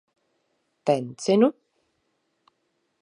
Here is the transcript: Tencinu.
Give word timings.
Tencinu. 0.85 1.49